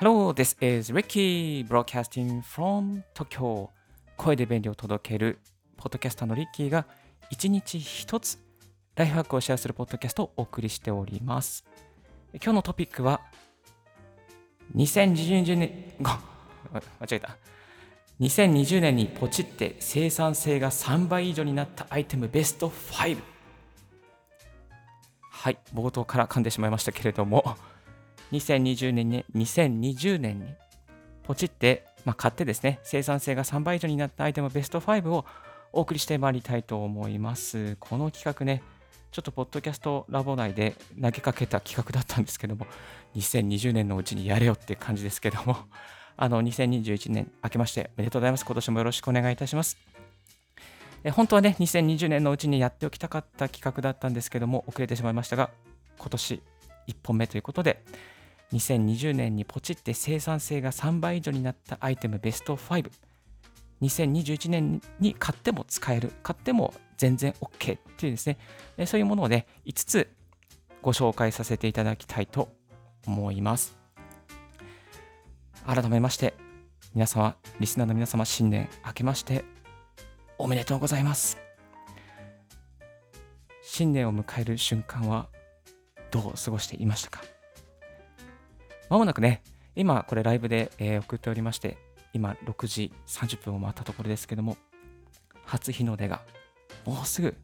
[0.00, 3.68] Hello, this is Ricky broadcasting from Tokyo.
[4.16, 5.40] 声で便利を届ける
[5.76, 6.86] ポッドキャスターのリッキーが
[7.30, 8.38] 一日一つ
[8.94, 11.64] ライフハックをシェアするポッドキャストをお送りしております。
[12.34, 13.22] 今日のトピックは
[14.76, 16.10] 2020年ご
[16.72, 17.36] 間違えた。
[18.20, 23.18] 2020年にポチって生産性が3倍以上になったアイテムベスト5
[25.18, 27.56] はい冒頭から噛んでしまいましたけれども。
[28.32, 30.46] 2020年に2020年に
[31.22, 35.26] ポチってまあ、買ってですね、生産性が3倍以上になったアイテムベスト5を
[35.74, 37.76] お送りしてまいりたいと思います。
[37.80, 38.62] この企画ね、
[39.12, 42.66] ちょっとポッドキャストラボ内で投げかけた企画だったんですけども、
[43.14, 45.58] 2020年のうちにやれよって感じですけども、
[46.16, 48.46] あの、2021年明けましておめでとうございます。
[48.46, 49.76] 今年もよろしくお願いいたします。
[51.04, 55.50] え本当はね、2020年のうちにやっておきたかった企画だったんですけども、遅れてしまいましたが、
[55.98, 56.42] 今年
[56.86, 57.84] 1本目ということで、
[58.52, 62.90] 2020年にポチって生産性が3倍以上になったアイテムベスト5。
[63.82, 68.38] 2021年に買っても使える、買っても全然 OK っていうですね、
[68.86, 70.10] そういうものをね、5つ
[70.82, 72.48] ご紹介させていただきたいと
[73.06, 73.76] 思います。
[75.66, 76.34] 改めまして、
[76.94, 79.44] 皆様、リスナーの皆様、新年明けまして
[80.38, 81.38] おめでとうございます。
[83.62, 85.28] 新年を迎える瞬間は
[86.10, 87.22] どう過ごしていましたか？
[88.88, 89.42] まもなくね、
[89.76, 91.76] 今これライブで、えー、送っておりまして、
[92.12, 94.56] 今6時30分を回ったところですけども、
[95.44, 96.22] 初日の出が
[96.84, 97.34] もうすぐ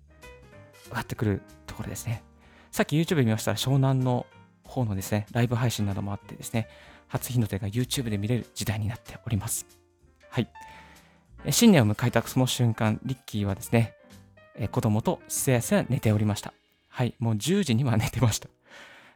[0.89, 2.23] 上がってくるところですね。
[2.71, 4.27] さっき YouTube 見ましたら湘南の
[4.65, 6.69] 方のですね、ライブ配信などもあってですね、
[7.09, 9.67] 初日の出が YouTube で見れる時代になっております。
[10.31, 10.51] はい。
[11.51, 13.95] 新年を迎えたその瞬間、リッキーはですね、
[14.71, 16.55] 子供とすやすや寝ておりました。
[16.89, 17.15] はい。
[17.19, 18.49] もう10時には寝てました。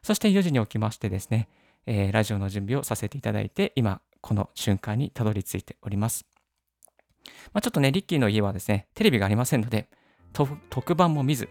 [0.02, 1.48] そして4時に起きましてですね、
[1.90, 6.26] えー、ラジオの準備をさせていただいて、今、この瞬間にたどり着いております。
[7.54, 9.88] まあ、ちょっとね、リッキーの家はですね、テレビがありませんので、
[10.68, 11.48] 特番も見ず、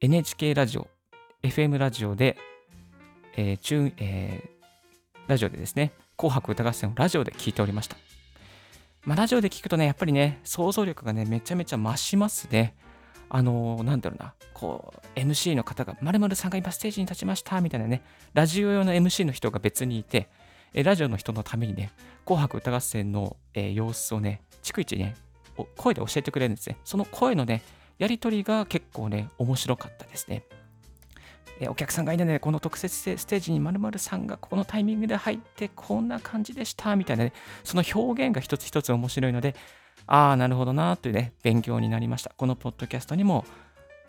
[0.00, 0.88] NHK ラジオ、
[1.42, 2.38] FM ラジオで、
[3.36, 7.98] えー中えー、ラジオでですね、紅白歌合戦をラジオで聞いておりました。
[9.04, 12.74] まあ、ラジオで聞くとね、やっぱりね、想像力がね、めちゃめちゃ増しますね。
[13.28, 18.02] あのー、なんだろうな、こう、MC の方が、〇〇さんが今ステージに立ちました、みたいなね、
[18.34, 20.28] ラジオ用の MC の人が別にいて、
[20.74, 21.90] えラジオの人のためにね、
[22.24, 25.16] 紅白歌合戦の、えー、様子をね、逐一ね、
[25.76, 26.78] 声で教えてくれるんですね。
[26.84, 27.62] その声のね、
[27.98, 30.44] やりとりが結構ね、面白かったですね。
[31.60, 37.32] えお客さんがいないので、この特設ステージに〇〇さんがこのタイミングで入って、こんな感じでした、みたいなね、
[37.64, 39.54] その表現が一つ一つ面白いので、
[40.06, 42.32] ああ、なるほどなというね、勉強になりました。
[42.36, 43.44] このポッドキャストにも、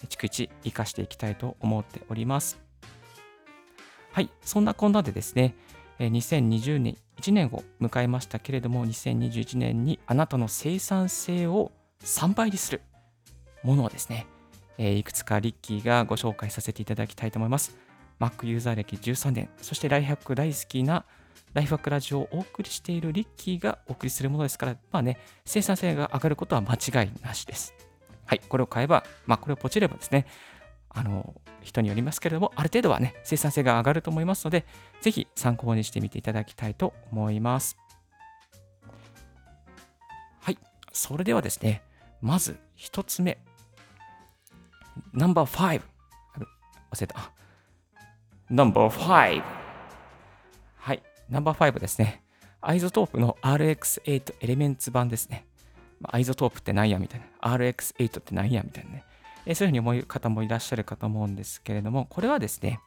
[0.08, 2.59] 逐一活かしていきたいと思っております。
[4.12, 5.56] はい、そんなこんなでですね、
[6.00, 11.72] 2020年、1年を迎えましたけれども、2021年にあなたの生産性を
[12.03, 12.81] 3倍にする
[13.63, 14.28] ものをですね、
[14.78, 17.75] いくつかリッキーがご紹介させていただきたいと思います。
[18.19, 21.06] Mac ユーザー歴13年、そしてライハック大好きな
[21.53, 27.74] ライフワークラジオをお送りしているリッキーがお送りするものですから、まあね、生産性が上がることは間違いなしです。
[28.25, 30.25] はい、これを買えば、まあこれをポチればですね、
[30.90, 34.66] あの、人によりますけれども、ある程度はね、生産性が上がると思いますので、
[35.02, 37.78] ぜひ参考にしてみていただきたいと思います。
[40.42, 40.58] はい、
[40.92, 41.81] それではですね、
[42.22, 43.38] まず1つ目、
[45.14, 45.81] ナンバー5。
[46.92, 47.31] 忘れた。
[48.50, 49.56] ナンバー5。
[51.29, 52.23] ナンバー5ですね。
[52.61, 55.45] アイゾトープの RX8 エレメンツ版ですね。
[55.99, 57.55] ま iZotope って何やみたいな。
[57.55, 59.03] RX8 って何やみたいなね。
[59.45, 62.79] えそういうふうに思う方もいらっしゃるかと思うんですけれども、これはですね、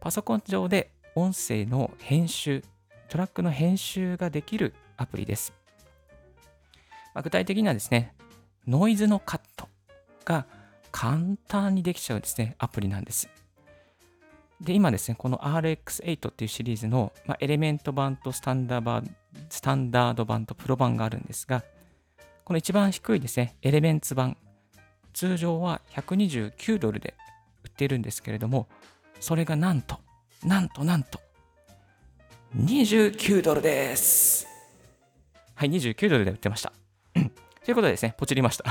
[0.00, 2.62] パソコン上で音声の編集、
[3.08, 5.52] トラックの編集ができるアプリです。
[7.14, 8.14] まあ、具体的にはですね、
[8.66, 9.68] ノイズのカット
[10.24, 10.46] が
[10.92, 13.28] 簡単にできちゃうですね、アプリなんです。
[14.60, 19.14] で、今ですね、この RX8 っていうシリーズの、まあ、エレメント版とスタンダー版
[19.50, 21.64] スタンダード版とプロ版があるんですが、
[22.44, 24.36] この一番低いですね、エレメンツ版、
[25.12, 27.14] 通常は129ドルで
[27.64, 28.68] 売ってるんですけれども、
[29.20, 29.98] それがなんと、
[30.44, 31.20] なんとなんと、
[32.56, 34.46] 29ドルです。
[35.54, 36.72] はい、29ドルで売ってました。
[37.64, 38.64] ということでですね、ポチりました。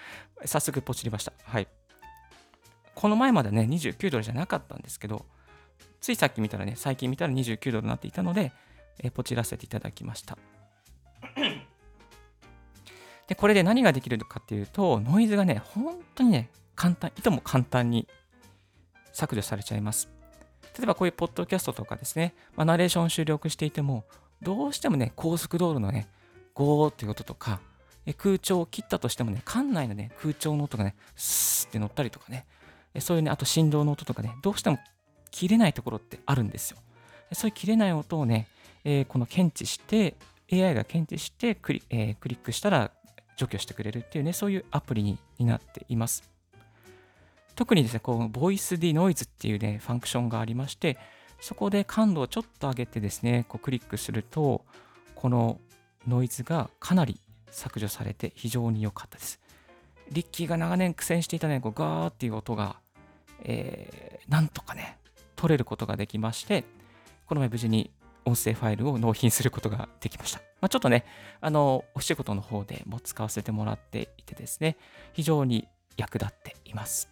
[0.46, 1.32] 早速ポチりました。
[1.44, 1.66] はい。
[2.94, 5.26] この前までね、29ドルじゃなかったんですけど、
[6.04, 8.52] ついさっき見たらね、最近見たら29ドルになっていたので、
[9.02, 10.36] えポチらせていただきました。
[13.26, 18.06] で、これで何ができるかっていうと、ノイズがね、本当にね、簡単、いとも簡単に
[19.14, 20.10] 削除されちゃいます。
[20.76, 24.04] 例えばこういうポッドキャストとかですね、まあ、ナレーション収録していても、
[24.42, 26.10] どうしてもね、高速道路のね、
[26.52, 27.62] ゴーっていう音とか、
[28.18, 32.44] 空調を切ったとしてもね、館内のね、空調の音がね、スーって乗ったりとかね、
[33.00, 34.78] そういうね、あと振動の音とかね、どうしても
[35.34, 36.78] 切れないところってあるんですよ。
[37.32, 38.46] そういう切れない音をね、
[38.84, 40.14] えー、この検知して、
[40.52, 42.92] AI が検知してクリ,、えー、クリックしたら
[43.36, 46.22] 除去してくれるっていうね、そういうアプリになっています。
[47.56, 50.98] 特にですね、こう、ボイス D ノイズっていうね、ファンクションがありまして、
[51.40, 54.64] そこで感度をちょっと上げてですね、こうクリックすると、
[55.16, 55.58] この
[56.06, 57.18] ノイズがかなり
[57.50, 59.40] 削除されて非常に良かったです。
[60.12, 62.76] リッキーが長年苦戦していたね、こうガーっていう音が、
[63.42, 64.98] えー、なんとかね、
[65.36, 66.64] 取れることができまして、
[67.26, 67.90] この前無事に
[68.24, 70.40] 音声ファイルを納品することができました。
[70.60, 71.04] まあ、ちょっとね、
[71.40, 74.76] あの、お仕事の方でも使わせてもらっていてですね、
[75.12, 77.10] 非常に役立っています。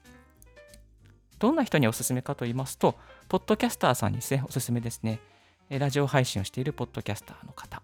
[1.38, 2.96] どんな人におすすめかと言いますと、
[3.28, 5.20] ポッドキャスターさんにですね、おすすめですね。
[5.68, 7.82] ラジオ配信をしているポッドキャスターの方。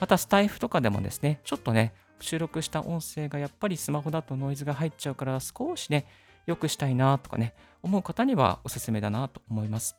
[0.00, 6.06] また、スタイフとかでもですね、ちょっとね、収録した音声がやっぱりスマホだとノイズが入っちゃうから少しね、
[6.46, 9.96] 良くしたいなとかね、思う方にはおすすめだなと思います。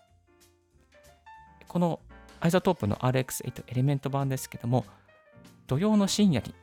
[1.67, 1.99] この
[2.39, 4.85] アイザトープの RX8 エレメント版ですけども、
[5.67, 6.53] 土曜の深夜に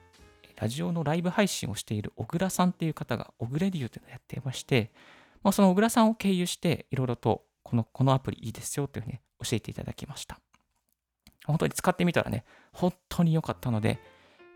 [0.56, 4.92] ラジオのライブ配信をしている小倉さんっていう方が、オグレディューというのをやっていまして、
[5.42, 10.38] まあ、その小倉さんを経由して、いろいろとこのこのアプリいいですよというふうに教えていただきました。
[11.46, 13.98] 本当に使ってみたらね、本当に良かったので、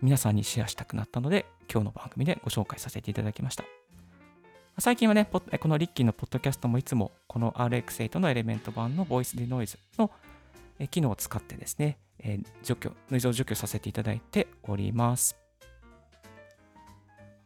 [0.02, 3.64] 皆さんにシェアしたくなったので、今日の番組でご紹介させていただきました。
[4.78, 10.10] 最近はね、このリッキーのポッドキャストもいつもこの RX8 のエレメント版のボイスデノイズの
[10.90, 11.98] 機能を使ってですね、
[12.64, 15.36] 除去、ノイズを除去させていただいております。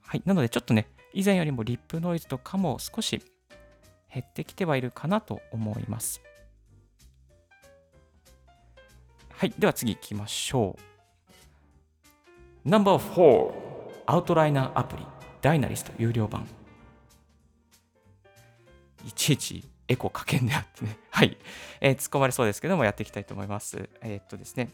[0.06, 0.22] はい。
[0.24, 3.22] なのでちょっとね、以前よりもリップノイズとかも少し
[4.12, 6.22] 減ってきてはいるかなと思います。
[9.34, 9.52] はい。
[9.58, 10.76] では次行きましょ
[12.64, 12.68] う。
[12.68, 13.52] No.4
[14.06, 15.06] アウトライナーアプリ
[15.42, 16.48] Dynalist 有料版。
[19.06, 20.98] いちいちエコーかけんであってね。
[21.10, 21.36] はい。
[21.80, 23.88] えー、突っ込まれそうですけども、やっていきたいと思います。
[24.02, 24.70] えー、っとですね。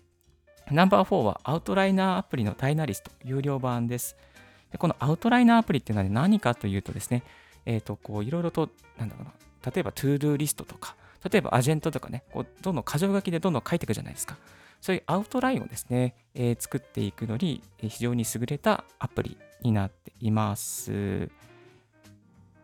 [0.71, 4.17] ナンバー4はアウトライナーアプリの Dynalist 有料版です。
[4.73, 7.23] でこのアウトライナーアプリっていうのは何かというとですね、
[7.67, 9.32] えっ、と、こう、いろいろと、なんだろうな、
[9.71, 10.97] 例えば、トゥードゥーリストとか、
[11.31, 14.37] 例えば、アジェンダとかね、こうどんどん箇条書きでどんどん書いていくじゃないですか。
[14.81, 21.31] そういうアウトラインをですね、えー、作っていくのに、非常に優れたアプリになっています。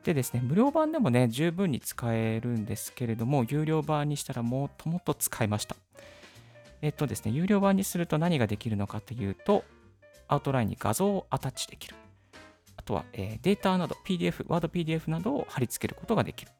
[0.04, 5.76] でですね、無料版でもね、十分に使えるんですけれども、有料版にしたらもっともっと使いました。
[6.80, 9.64] えっとですね、有料版にすると何ができるのかというと、
[10.28, 11.96] アウトラインに画像をアタッチできる。
[12.76, 16.52] あとは、えー、データなど、PDF、ワード PDF などを貼り付けることができる。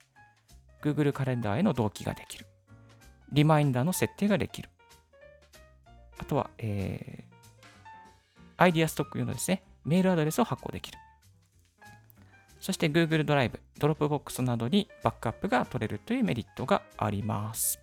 [0.83, 2.47] Google カレンダーへの同期ができる。
[3.33, 4.69] リマインダーの設定ができる。
[6.19, 7.35] あとは、えー、
[8.59, 10.99] アイディアストック用のですね、メールアドレスを発行できる。
[12.61, 17.81] そして Google ドライブ、Dropbox などにバックアップが取れるというメリットがあります。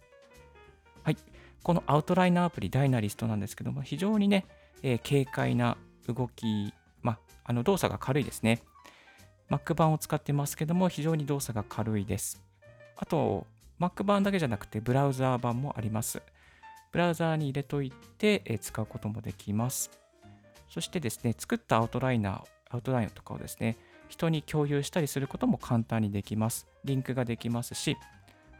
[1.04, 1.18] はい。
[1.64, 4.46] このアウトライナーアプリダイナリストなんですけども、非常にね、
[4.84, 5.78] えー、軽快な
[6.08, 8.62] 動き、まあ、の動作が軽いですね。
[9.50, 12.44] Mac 版を使ってますけども、非常に動作が軽いです。
[12.98, 13.48] あと、
[13.80, 16.22] Mac 版だけじゃなくて、ブラウザー版もあります。
[16.92, 19.90] ブラウザーに入れといて、えー、使うこともできます。
[20.70, 26.68] そしてですね、作ったアウトライナー、アウトラインとかをですね、人に共有したりすることも簡単にできます。
[26.84, 27.98] リンクができますし、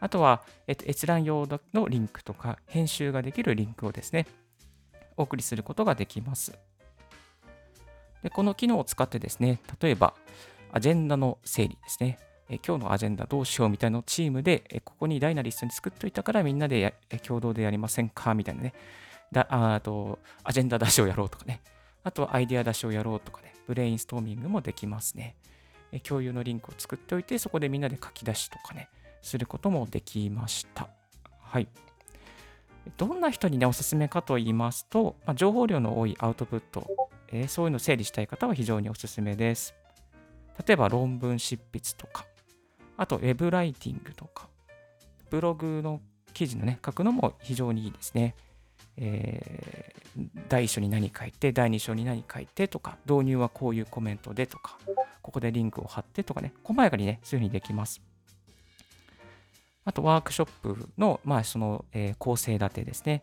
[0.00, 4.26] あとは、えっと、閲覧用のリンクとか、編集ができるリンクをですね、
[5.16, 6.56] お送りすることができます。
[8.22, 10.14] でこの機能を使ってですね、例えば、
[10.72, 12.18] アジェンダの整理ですね。
[12.50, 18.34] え今日のアジェンダどうしようみたいなのチームで、えここにダイナリストに作っといたからみんなで共同でやりませんか？
[18.34, 18.72] みたいなね。
[19.32, 21.60] だあと、アジェンダ出しをやろうとかね。
[22.04, 23.54] あとはアイデア出しをやろうとかね。
[23.66, 25.36] ブレインストーミングもできますね。
[26.02, 28.88] 共有のリンクを作っておいて、そこでみんなで書き出しとかね、
[29.22, 30.88] することもできました。
[31.40, 31.68] はい。
[32.96, 36.86] どんな人にね、おすすめかと言いますと、まあ、情報量の多いアウトプット、
[37.28, 39.74] えー、そういうのを整理したい方は非常におすすめです。
[40.66, 42.26] 例えば論文執筆とか、
[42.96, 44.48] あとウェブライティングとか、
[45.30, 46.00] ブログの
[46.32, 48.34] 記事のね、書くのも非常にいいですね。
[49.00, 54.78] えー、第1章に何書いて、第2章に何書いてとか、導入はこういうコメントでとか、
[55.22, 58.02] ここでリンクを貼ってとかね、細やかにね、そういうふうにできます。
[59.84, 63.22] あと、ワークショップの、まあ、その、えー、構成立てですね。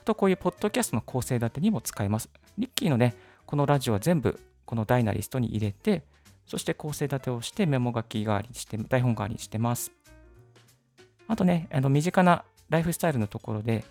[0.00, 2.28] あと、こういうポッドキャストの構成立てにも使えます。
[2.58, 6.02] リッキーのね、このラジオは全部、この Dynalist に入れて、
[6.46, 9.92] そして構成立てをしてメモ書き代わりにして、台本代わりにしてます。
[11.28, 13.84] あとね、あの身近なライフスタイルのところで、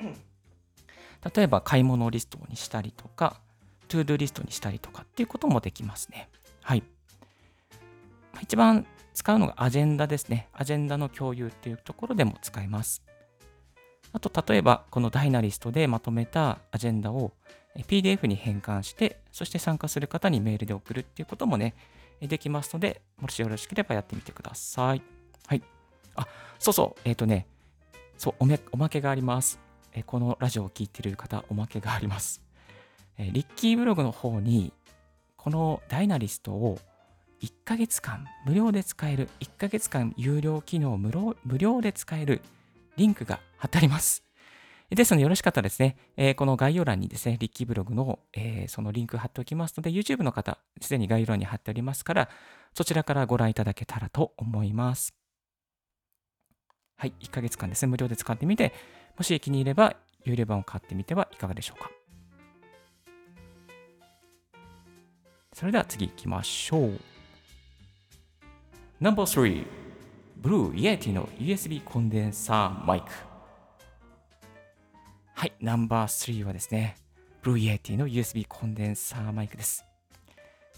[1.34, 3.40] 例えば買い物リストにしたりとか、
[3.88, 6.28] トゥードゥリストにしたりとかっていうこともできますね。
[6.62, 6.82] はい。
[8.40, 10.48] 一番使うのがアジェンダですね。
[10.52, 13.02] アジェンダの共有っていうところでも使えます。
[14.12, 17.32] あと、例えば、このダイナリストでまとめたアジェンダを
[17.76, 21.74] PDF に変換して、そして参加する方にメールで送るっていうこともね、
[22.20, 25.02] できますので、もしよろしければやってみてください。
[25.46, 25.62] はい。
[26.16, 26.26] あ、
[26.58, 27.46] そうそう、えっ、ー、とね、
[28.18, 29.60] そうおめ、おまけがあります。
[29.92, 32.42] えこのラジオを聴いている方、おまけがあります。
[33.18, 34.72] えリッキーブログの方に、
[35.36, 36.78] このダイナリストを
[37.42, 42.42] 1ヶ月間無料で使える、1ヶ月間有料機能無料無料で使える
[42.96, 44.24] リンクが貼ってあります。
[44.90, 52.28] ですので、よろしかったらですね、えー、この概要欄にですね、リッキーブログの、えー、そのリンク貼っておきますので、YouTube の方、すでに概要欄に貼っておりますから、
[52.74, 55.14] そちらからご覧いただけたらと思います。
[56.96, 58.74] はい、1ヶ月間ですね、無料で使ってみて、
[59.16, 61.90] もし気に入れば、有料版を買ってみてはいかがでしょうか。
[65.52, 67.00] それでは次行きましょう。
[69.00, 69.66] No.3
[70.40, 73.08] Blue Yeti の USB コンデンサーマイク。
[75.34, 76.96] はい、ナンバー3はですね、
[77.42, 79.84] Blue Yeti の USB コンデンサーマイクです。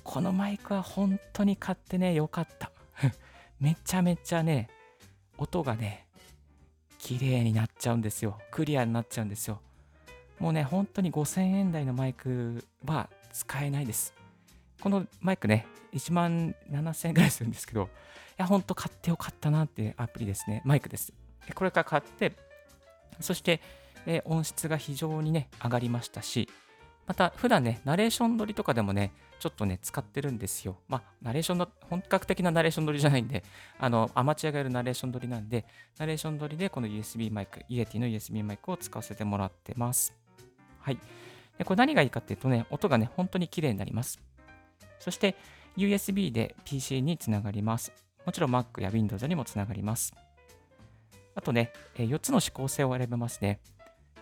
[0.02, 2.72] このマイクは本当に買ってね、よかった。
[3.60, 4.68] めちゃめちゃね、
[5.38, 6.06] 音がね、
[7.02, 8.38] 綺麗になっちゃうんですよ。
[8.52, 9.60] クリアになっちゃうんですよ。
[10.38, 14.14] もうね、本当に5000円台のマイクは使えないです。
[14.80, 17.86] このマイクね、1万7000円ぐらいするんですけど、い
[18.36, 20.62] や、ほんと買ってよかったなっていうアプリですね。
[20.64, 21.12] マイクです。
[21.56, 22.34] これから買って、
[23.18, 23.60] そして、
[24.06, 26.48] え音質が非常にね、上がりましたし、
[27.12, 30.78] また、普段ね、ナレーション撮りとかでもね、ちょっとね、使ってるんですよ。
[30.88, 33.44] まあ、ナレーションの、本格的なナレーション撮りじゃないんで、
[33.78, 35.66] あの、アマチュアがやるナレーション撮りなんで、
[35.98, 40.16] ナレーション撮りでこの USB マイク、イエティの USB マイクを使わせてもらってます。
[40.80, 40.98] はい。
[41.58, 44.18] で、これ何がいいかっていうとね、音がね、本当に綺麗になります。
[44.98, 45.36] そして、
[45.76, 47.92] USB で PC につながります。
[48.24, 50.14] もちろん Mac や Windows にもつながります。
[51.34, 53.60] あとね、4つの指向性を選べますね。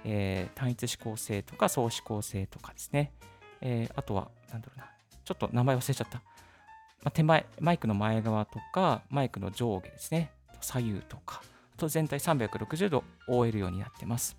[0.04, 3.12] えー、単一指向性とか総指向性とかですね。
[3.60, 4.86] えー、あとは、なんだろうな。
[5.24, 6.18] ちょっと名前忘れちゃった。
[6.18, 10.30] まあ、手前、マイクの前側とか、マイクの上下ですね。
[10.60, 11.42] 左右とか、
[11.74, 14.36] あと全体360度覆えるようになってます。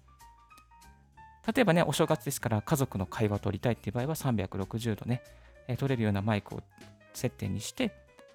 [1.56, 5.24] 例えばね、お正月ですから家族の会話を取りたいっていう場合は360度ね、
[5.68, 6.62] えー、取れるようなマイクを
[7.14, 7.92] 設定にして、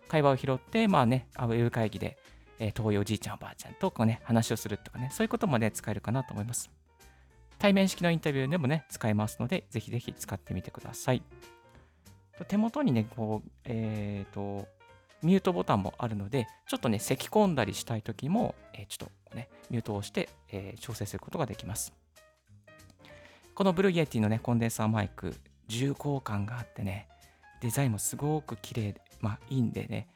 [0.08, 2.16] 会話を拾って、まあね、ウェブ会議で、
[2.58, 6.70] えー、遠いおじいちゃん、おばあちゃんとこう、ね、話をするとかね、そういうこともね、使えるかなと思います。
[7.66, 11.22] 対面式のインタビューでもね、使えますので、ぜひぜひ使ってみてください。
[12.46, 14.68] 手元にね、こう、えっ、ー、と、
[15.20, 21.92] ミュートボタンもあるので、ちょっとね、咳き込んだりしたいときも、えー、ちょっとね、ミュートをして、えー、調整することができます。
[23.52, 25.34] この Blue Yeti のね、コンデンサーマイク、
[25.66, 27.08] 重厚感があってね、
[27.62, 30.06] デザインもすごく綺麗で、まあいいんでね、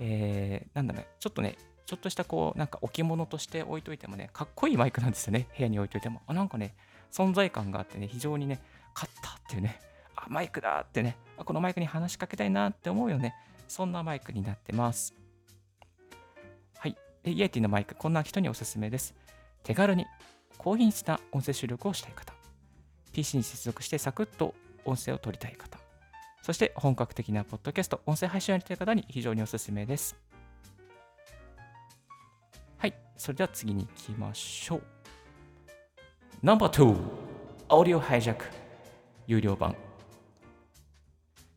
[0.00, 6.20] えー、なんだろう、ちょっとね、ちょっとしたこう、なんか置物として置いといてもね、かっこいいマイクなんですよね、部屋に置いといても。
[6.26, 6.74] あなんかね、
[7.12, 8.60] 存在感があってね、非常にね、
[8.94, 9.80] 買ったっていうね、
[10.16, 13.34] あ、マイクだってね、このマイクに話しかけたいなって思うよね、
[13.68, 15.14] そんなマイクになってます。
[16.78, 16.96] はい。
[17.22, 19.14] で、イエティのマイク、こんな人におすすめです。
[19.62, 20.06] 手軽に
[20.56, 22.32] 高品質な音声収録をしたい方、
[23.12, 25.78] PC に接続してサクッと音声を取りたい方、
[26.42, 30.16] そして本格的なポッドキャスト、音声配信をやりたい方に非常におすすめです。
[32.78, 34.97] はい、それでは次に行きましょう。
[36.40, 36.96] No.2
[37.68, 38.36] Audio Hijack
[39.26, 39.74] 有料版。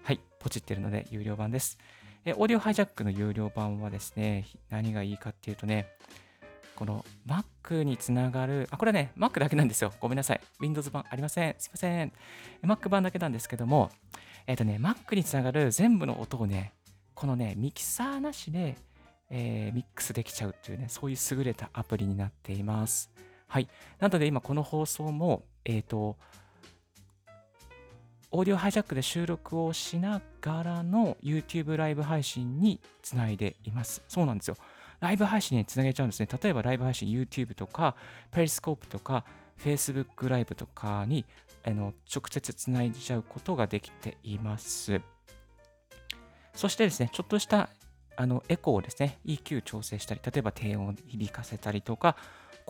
[0.02, 1.78] はい、ポチってるので有料版です。
[2.26, 5.86] え、オーディオハイジャックの有料版はですね、何がいいかっていうとね、
[6.76, 9.94] この Mac につながる、あ、これね、Mac だけなんですよ。
[10.00, 10.42] ごめんなさい。
[10.60, 11.54] Windows 版ありません。
[11.60, 12.12] すいません。
[12.64, 13.92] Mac 版だけなんですけども、
[14.48, 16.74] えっ、ー、とね、Mac につながる全部の音をね、
[17.14, 18.78] このね、ミキサーなしで、
[19.30, 23.12] えー、ミックスできちゃうっていうね、そういう優れたアプリになっています。
[23.52, 23.68] はい。
[24.00, 26.16] なので今この放送も、えっ、ー、と、
[28.32, 34.04] オーディオハイジャックで収録をしながらの YouTube ライブ配信につないでいます。
[34.08, 34.56] そうなんですよ。
[35.02, 36.30] ライブ配信につなげちゃうんですね。
[36.42, 37.98] 例えばライブ配信 YouTube とか、
[38.32, 39.26] ペリスコープとか、
[39.62, 41.26] Facebook ライブとかに
[41.66, 45.02] あの直接つないじゃうことができています。
[46.54, 47.68] そしてですね、ちょっとした
[48.16, 52.16] あのエコーをですね、EQ 調整したり、例えば低音を響かせたりとか、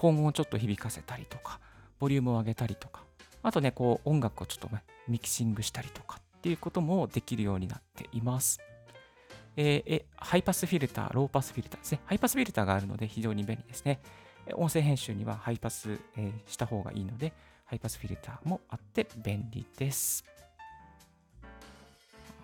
[0.01, 1.60] 高音をちょっと響かせたりとか、
[2.00, 3.03] ボリュームを上げたりとか、
[3.43, 8.60] あとね、こう音楽をちょっと、ね、ミキシングしたりとかっていうこともできるようになっています。
[9.55, 12.00] えー、ハイパスフィルター、ローパスフィルターですね。
[12.05, 14.00] ハイパスフィルターがあるので非常に便利ですね。
[14.55, 17.31] 音声編集にはハイパス、えー、した方がいいので、
[17.65, 20.25] ハイパスフィルターもあって便利です。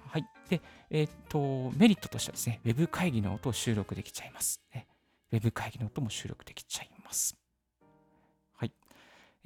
[0.10, 0.28] はい。
[0.48, 0.62] で、
[0.92, 4.88] えっ、と、メリットとしてはですね、Web 会議の音を収録できちゃいます、ね。
[5.32, 7.37] Web 会議の音も収録できちゃいます。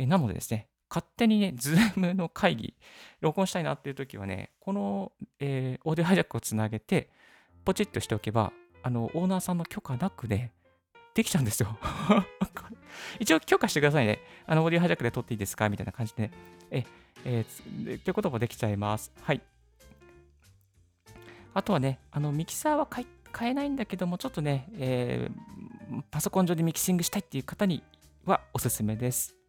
[0.01, 2.75] えなのでですね、勝手にね、Zoom の会議、
[3.21, 7.09] 録音したいなっていう時はね、この、えー、オーディオハイジャックをつなげて、
[7.63, 8.51] ポチッとしておけば、
[8.83, 10.51] あの、オーナーさんの許可なくね、
[11.13, 11.77] できちゃうんですよ。
[13.19, 14.19] 一応許可してくださいね。
[14.45, 15.69] あの、オーディオハイジャックで撮っていいですか？
[15.69, 16.31] みたいな感じで、ね。
[16.71, 16.85] え、
[17.25, 19.13] えー、ということもできちゃいます。
[19.21, 19.41] はい。
[21.53, 23.05] あとはね、あの、ミキサーは買
[23.49, 27.83] えないんだけども、ちょっとね、えー、パソコン上でミキシングしたいっていう方に
[28.25, 29.40] はおすすめです。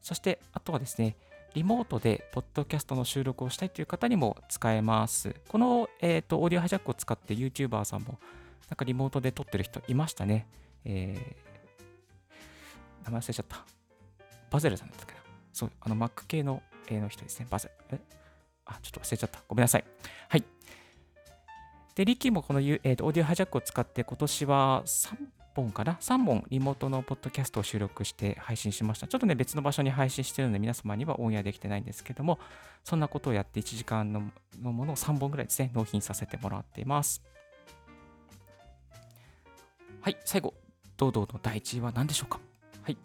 [0.00, 1.16] そして、あとはですね、
[1.54, 5.34] リモートでポッドキャストの収録をしたいという方にも使えます。
[5.48, 8.18] この、えーと、オーディオハイジャックを使って YouTuber さんも
[8.68, 10.46] なんかリモートで撮ってる人いましたね。
[10.84, 13.64] えー、名前忘れちゃった。
[14.50, 15.18] バゼルさんだったかな。
[15.52, 17.46] そう、あの Mac 系の,、えの人ですね。
[17.50, 17.96] バゼル。
[17.96, 18.00] え？
[18.66, 19.42] あ、ちょっと忘れちゃった。
[19.48, 19.84] ごめんなさい。
[20.28, 20.44] はい。
[21.94, 25.16] で、リッキーもこの、えーと、オーディオハイジャックを使って今年は3
[25.54, 29.06] 本かな ?3 本リモートのポッドキャストを収録して配信しました。
[29.06, 32.38] ちょっとね、別の場所に配信してるので皆様にはオンエアできてないんですけども、
[32.84, 34.20] そんなことをやって1時間の
[34.60, 37.22] ものを3本ぐらいですね、納品させてもらっています。
[40.00, 40.54] はい、最後、
[40.96, 42.40] 堂々の第1位は何でしょうか？
[42.82, 42.96] はい。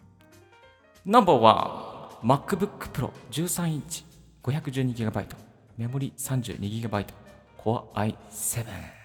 [1.04, 4.04] ナンバーは MacBook Pro 13インチ
[4.42, 5.26] 512GB
[5.76, 7.06] メモリ 32GB
[7.58, 9.03] Core i7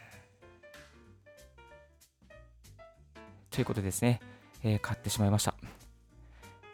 [3.60, 4.22] ということですね、
[4.64, 5.54] えー、買ってしまいました。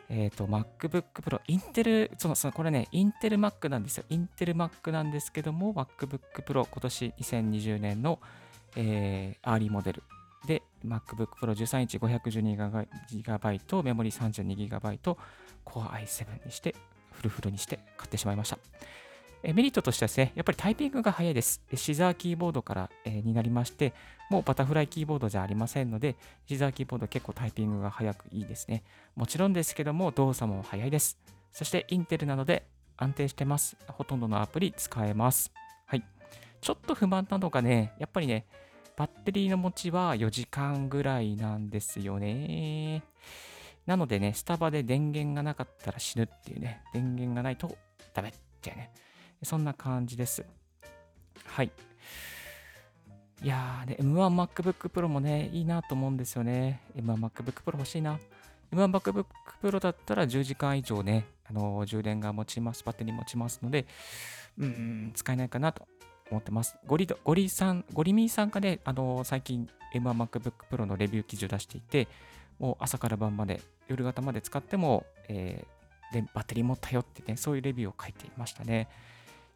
[0.07, 4.03] えっ、ー、と、MacBook Pro、インテル、その、その、これね、インテル Mac なんですよ。
[4.07, 8.19] インテル Mac なんですけども、MacBook Pro、今年2020年の、
[8.75, 10.03] えー、アーリーモデル
[10.45, 15.17] で、MacBook Pro 13インチ 512GB、メモリ 32GB、
[15.65, 16.75] Core i7 にして、
[17.13, 18.59] フルフルにして買ってしまいました。
[19.47, 21.61] えメリットとしてはですね、やっぱりタイピングが早いです。
[21.75, 23.93] シザーキーボードから、えになりまして、
[24.31, 26.15] もうバタフライキーボードじゃありませんので、
[26.47, 28.83] シザーキーボード結構タイピングが早くいいですね。
[29.15, 31.19] もちろんですけども、動作も早いです。
[31.51, 32.65] そしてインテルなので
[32.97, 33.77] 安定してます。
[33.87, 35.51] ほとんどのアプリ使えます。
[35.85, 36.03] はい。
[36.59, 38.47] ちょっと不満なのがね、やっぱりね、
[38.97, 43.03] バッテリーの持ちは4時間ぐらいなんですよね。
[43.85, 47.77] なのでね、スタバで電源がなかったら死ぬっていうね、電源がないと
[48.15, 48.89] ダメっていうね。
[49.43, 50.45] そんな感じです。
[51.45, 51.71] はい。
[53.43, 56.81] いやーね、M1MacBook Pro もね、いいなと思うんですよね。
[56.95, 58.19] M1MacBook Pro 欲しいな。
[58.71, 59.25] M1MacBook
[59.61, 63.85] Pro だったら10時間以上ね、あの充電が持ちます、バッテリー持ちますので、
[64.57, 65.87] うん、使えないかなと
[66.31, 66.77] 思ってます。
[66.87, 72.07] ゴリゴリさん、ゴリミーさんがね、あの最近 M1MacBook Pro のレビュー記事を出していて、
[72.57, 78.87] もう朝から晩まで、夜型まで使っても、えー、でバッテリー持ったよってね、そういうレビューを書いていましたね。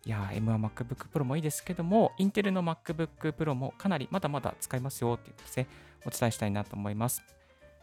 [0.05, 5.69] いや、M1 MacBook Pro もいいですけども、インテルの MacBook Pro もかなりまだまだ使えますよっていうことでね、
[6.05, 7.23] お伝えしたいなと思います。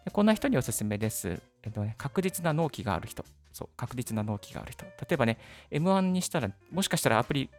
[0.05, 1.41] でこんな人におすすめです。
[1.63, 3.25] えっとね、確実な納期がある人。
[3.53, 4.85] そう、確実な納期がある人。
[4.85, 5.39] 例えばね、
[5.71, 7.51] M1 にしたら、もしかしたらアプリ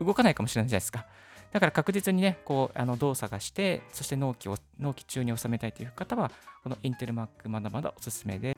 [0.00, 1.06] 動かないかもしれないじゃないですか。
[1.52, 6.30] だから確実にね、こう、あの動作がして、そして納期を、納期中に収めたいという方は、
[6.62, 8.56] このインテル Mac まだまだおすすめで、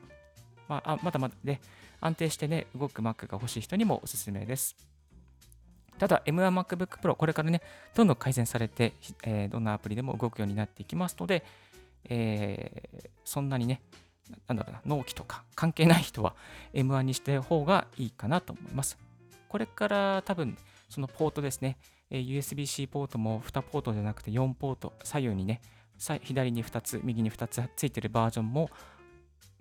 [0.67, 1.61] まあ、まだまだね、
[2.01, 4.88] 安定してね、動く Mac が欲しい人にもおすすめです。
[5.99, 7.61] ただ、M1MacBook Pro、これからね、
[7.93, 11.43] どんどん改善されて、えー、どんなアプリでも動くようになっていきますので、
[12.05, 13.81] えー、そんなにね、
[14.47, 16.35] なんだろうな、納期とか関係ない人は
[16.73, 18.97] M1 にして方がいいかなと思います。
[19.47, 20.57] これから多分、
[20.89, 21.77] そのポートですね、
[22.09, 25.61] USB-C ポートも2ポートじゃなくて4ポート、左右にね、
[26.23, 28.69] 左に2つ、右に2つついてるバージョンも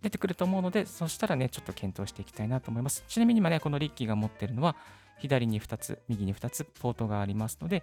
[0.02, 3.04] 出てくると思うので、そしたらね、ちょっと検討していきたいなと思います。
[3.08, 4.76] ちなみに今ね、このリッキーが持ってるのは、
[5.18, 7.82] 左に2つ、右に2つポートがありますので、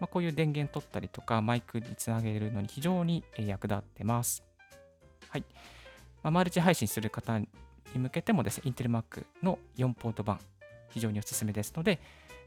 [0.00, 4.42] まあ、こういう電源取ったりとか、マイクにつなげるのに非常に役立ってます。
[5.28, 5.44] はい。
[6.22, 7.48] まあ、マルチ配信する方に
[7.94, 10.40] 向けてもですね、インテル Mac の4ポート版、
[10.90, 12.00] 非常におすすめですので、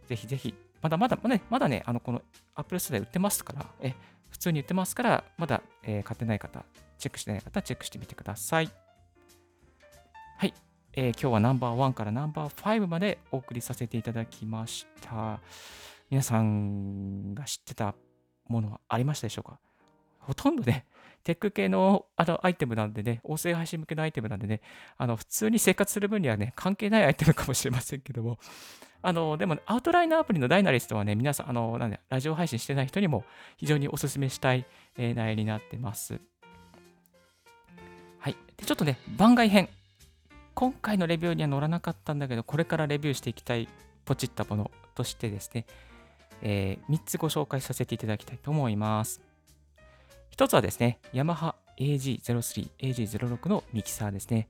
[0.07, 2.21] ぜひぜひ、まだまだ、ね、まだね、あの、この
[2.55, 3.93] Apple Store で売ってますから、え
[4.29, 6.65] 普通に売ってますから、まだ、えー、買ってない方、
[6.97, 8.61] チェックしてない方チェックしてみてくださ。
[8.61, 8.84] い。
[10.97, 15.41] えー、今日はナンバーワンからナンバーファイブまでお送りさせていただきました。
[16.09, 17.95] 皆さんが知ってた
[18.47, 19.59] ものはありましたでしょうか？
[20.19, 20.85] ほとんどね、
[21.25, 24.61] テック系のあのアイテムなんでね、音声配信向けのアイテムなんでね、
[24.97, 28.39] あの普通に生活する分にはね、関係ないアイテムかもしれませんけども、
[29.01, 33.25] あのでも、ね、アウトライナーアプリのダイナリストはね、皆さん、あのなんでラジオ配信してない人にも
[33.57, 34.65] 非常にお勧めしたい、
[34.97, 36.21] えー、内容になってます。
[38.19, 38.37] はい。
[38.55, 39.67] で、ちょっとね、番外編。
[40.55, 43.67] 今回のレビューには載らなかったんだけど、これからレビューしていきたい
[44.05, 45.65] ポチったものとしてですね、
[46.41, 49.21] えー、3つご紹介させていただきたいと思います。
[50.37, 54.47] 1つはですね、ヤマハ AG03、AG06 のミキサーですね。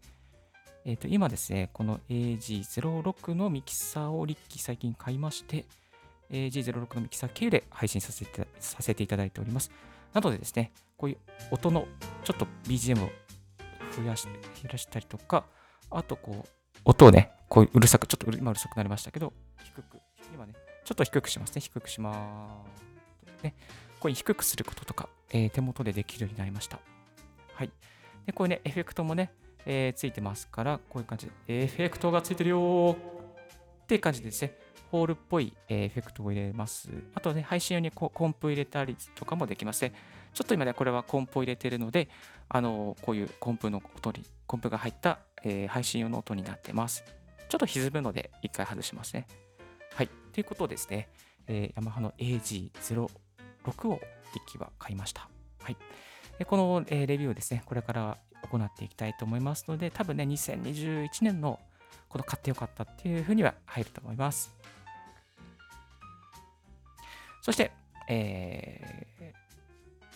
[0.86, 5.66] えー、と今ですね、この AG06 のミキサーをリッキー最近買いまして、
[6.30, 9.72] AG06 のミキサー経由で配信させてさせていただいております。
[10.14, 11.18] なのでですね、こういう
[11.50, 11.88] 音の
[12.24, 13.10] ちょっと BGM を
[13.98, 15.46] 増やし減らしたりとか、
[15.96, 16.50] あとこう、
[16.84, 19.98] 音をね、こううるさく、ちょっと今うるさくなりましたけど、低く、
[20.34, 20.54] 今ね、
[20.84, 21.62] ちょっと低くしますね。
[21.62, 22.64] 低くしま
[23.40, 23.44] す。
[23.44, 23.56] ね、
[24.00, 26.80] こういう低くすることとか、えー、手元でできるようになりました。
[27.54, 27.72] はい。
[28.26, 29.32] で、こういうね、エフェクトもね、
[29.66, 32.98] えー、ついてますから、こういう感じで、エフェクトがついてるよ
[33.84, 34.58] っていう感じでですね、
[34.92, 36.90] ホールっぽいエフェクトを入れます。
[37.14, 39.94] あとね、配信用にコンプ入れたりとかもできますね。
[40.36, 42.10] ちょっと今ね、これはコンプを入れてるので、
[42.50, 47.06] あのこういうコンプの音に、コンプが入った、えー、配信用の音になってます。
[47.48, 49.28] ちょっと歪むので、一回外しますね。
[49.94, 50.10] はい。
[50.34, 51.08] ということですね、
[51.48, 53.02] えー、ヤマハの AG06
[53.88, 54.00] を
[54.34, 55.30] デッキは買いました。
[55.62, 55.78] はい。
[56.38, 58.18] でこの、えー、レビューをですね、これから
[58.52, 61.62] 行っていきたいと思いますので、多分ね、2021年の
[62.10, 64.54] この買ってよかったっていうふうには入ると思います。
[67.42, 67.72] そして、
[68.10, 69.45] えー、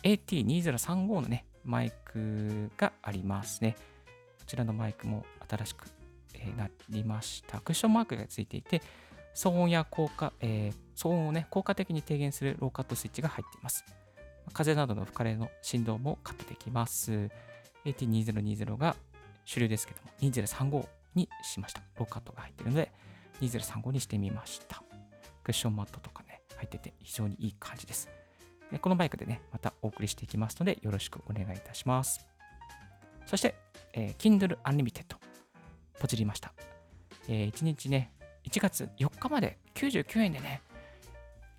[0.04, 3.76] AT2035 のね、マイクがありますね。
[4.40, 5.86] こちらのマイクも新しく、
[6.34, 7.60] え、なりました。
[7.60, 8.82] クッションマークがついていて、
[9.36, 13.86] 騒音や効果、えー、騒音をね、効果的に低減するローカットスイッチが入っています。
[14.54, 17.30] 風などの吹かれの振動もカットできます。
[17.86, 18.96] AT2020 が
[19.46, 21.82] 主流ですけども、2035にしました。
[21.98, 22.92] ローカットが入っているので、
[23.42, 24.82] 2035にしてみました。
[25.44, 28.10] クッションマットとかね、入ってて非常にいい感じです。
[28.78, 32.28] このバイクでね、またお送りしていきますので、よろしくお願いいたします。
[33.26, 33.56] そして、
[33.94, 35.16] えー、Kindle Unlimited
[36.00, 36.54] ポチりました。
[37.28, 38.12] えー、1日ね、
[38.48, 40.62] 1月4日まで99円でね、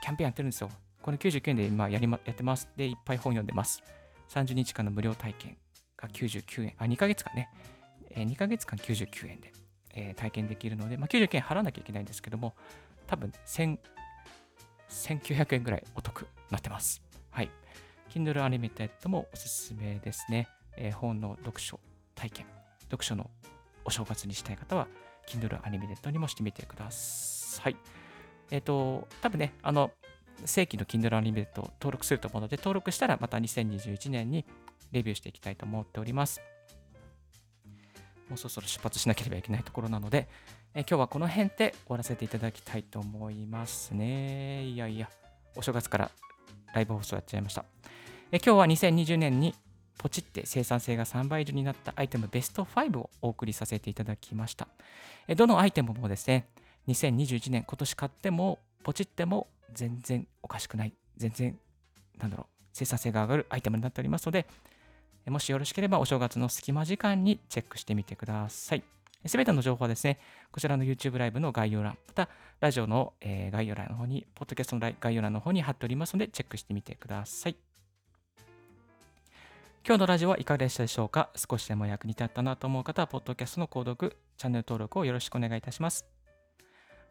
[0.00, 0.70] キャンペーンやってるんですよ。
[1.02, 2.68] これ99円で今やり、ま、やってます。
[2.76, 3.82] で、いっぱい本読んでます。
[4.28, 5.56] 30日間の無料体験
[5.96, 7.50] が99円、あ、2ヶ月間ね、
[8.10, 9.52] えー、2ヶ月間99円で、
[9.94, 12.54] えー、体験できるので、まあ、99円払わなきゃいけないんですけども、
[13.06, 13.78] 多分1000
[14.90, 17.02] 1900円ぐらいお得になってます。
[17.30, 17.50] はい。
[18.10, 20.48] Kindle Unlimited もおすすめですね。
[20.76, 21.80] えー、本の読書
[22.14, 22.46] 体験、
[22.84, 23.30] 読書の
[23.84, 24.88] お正月にしたい方は、
[25.26, 27.76] Kindle Unlimited にもしてみてください。
[28.50, 29.92] えっ、ー、と、多分ね、あの、
[30.44, 34.44] 正規の Kindle Unlimited 登録すると思うので、登録したらまた2021年に
[34.92, 36.40] レビューしていきたいと思っております。
[38.30, 40.28] もうそろそろ出発しなければいけないところなので、
[40.72, 44.64] え今日はこの辺で終わらせていただきたいと思いますね。
[44.64, 45.10] いやいや、
[45.56, 46.10] お正月から
[46.72, 47.64] ライブ放送やっちゃいました。
[48.30, 49.52] え今日は2020年に
[49.98, 54.68] ポチって生産性が3倍以上になったアイテムベスト5をお送りさせていただきました。
[55.26, 56.46] えどのアイテムもですね、
[56.86, 61.58] 2021年今年買ってもポチっても全然おかしくない、全然、
[62.18, 64.46] なんだろう、生産性が上がるアイテムになっておりますので、
[65.26, 68.82] もしよろしければお正月の隙間時間にチェックしてみてください。
[69.26, 70.18] すべての情報はですね、
[70.50, 72.28] こちらの YouTube ライブの概要欄、また
[72.58, 77.56] ラジオの、え概要欄の方に、ポッドキャストの概要欄の方に貼っておりますので、チェックしてみてください。
[79.86, 81.28] 今日のラジオはいかがでしたでしょうか？
[81.36, 86.06] 少しでも役に立ったなと思う方は、ポッドキャストの購読、チャンネル登録をよろしくお願いいたします。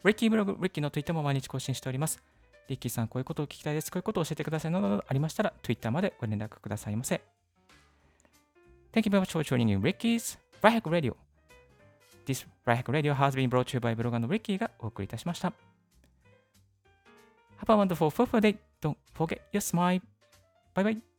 [0.04, 2.20] リッキーブログ、リッキーの Twitter も毎日更新しております。
[2.66, 3.92] リッキーさん、こういうことを聞きたいです。
[3.92, 7.20] こういうことを教えてくださいなどなどありましたら、Twitter までご連絡くださいませ。
[8.92, 11.16] Thank you very much for joining in Ricky's Right Hack Radio.
[12.26, 15.52] This Right Hack Radio has been brought to you by ブロガーの Ricky がお送りいたしました。
[17.64, 18.56] Have a wonderful, fruitful day.
[18.80, 20.00] Don't forget your smile.
[20.74, 21.09] Bye bye.